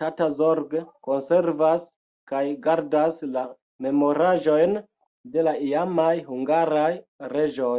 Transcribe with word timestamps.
Tata 0.00 0.24
zorge 0.40 0.82
konservas 1.06 1.86
kaj 2.32 2.42
gardas 2.68 3.24
la 3.38 3.46
memoraĵojn 3.88 4.78
de 5.38 5.48
la 5.50 5.58
iamaj 5.72 6.12
hungaraj 6.30 6.88
reĝoj. 7.36 7.76